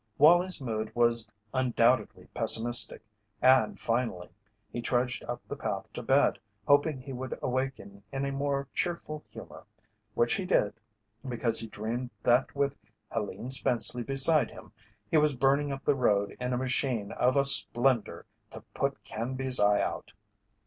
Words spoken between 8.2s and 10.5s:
a more cheerful humour which he